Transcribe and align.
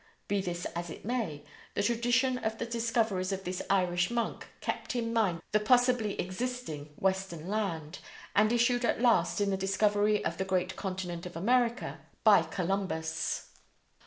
Be 0.27 0.41
this 0.41 0.65
as 0.75 0.89
it 0.89 1.05
may, 1.05 1.43
the 1.75 1.83
tradition 1.83 2.39
of 2.39 2.57
the 2.57 2.65
discoveries 2.65 3.31
of 3.31 3.43
this 3.43 3.61
Irish 3.69 4.09
monk 4.09 4.47
kept 4.59 4.95
in 4.95 5.13
mind 5.13 5.43
the 5.51 5.59
possibly 5.59 6.19
existing 6.19 6.91
western 6.97 7.47
land, 7.47 7.99
and 8.35 8.51
issued 8.51 8.83
at 8.83 8.99
last 8.99 9.39
in 9.39 9.51
the 9.51 9.57
discovery 9.57 10.25
of 10.25 10.39
the 10.39 10.43
great 10.43 10.75
continent 10.75 11.27
of 11.27 11.35
America 11.35 11.99
by 12.23 12.41
Columbus. 12.41 13.51